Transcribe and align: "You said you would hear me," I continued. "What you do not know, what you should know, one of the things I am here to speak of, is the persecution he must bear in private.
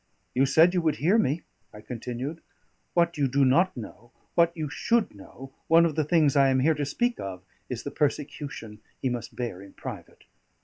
"You 0.33 0.47
said 0.47 0.73
you 0.73 0.81
would 0.81 0.95
hear 0.95 1.19
me," 1.19 1.43
I 1.71 1.81
continued. 1.81 2.41
"What 2.95 3.19
you 3.19 3.27
do 3.27 3.45
not 3.45 3.77
know, 3.77 4.09
what 4.33 4.51
you 4.57 4.67
should 4.67 5.13
know, 5.13 5.53
one 5.67 5.85
of 5.85 5.93
the 5.93 6.03
things 6.03 6.35
I 6.35 6.49
am 6.49 6.61
here 6.61 6.73
to 6.73 6.85
speak 6.87 7.19
of, 7.19 7.43
is 7.69 7.83
the 7.83 7.91
persecution 7.91 8.79
he 8.99 9.09
must 9.09 9.35
bear 9.35 9.61
in 9.61 9.73
private. 9.73 10.23